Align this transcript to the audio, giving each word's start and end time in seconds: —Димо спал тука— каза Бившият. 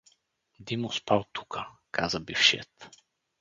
—Димо 0.65 0.89
спал 0.97 1.23
тука— 1.35 1.61
каза 1.95 2.19
Бившият. 2.19 2.89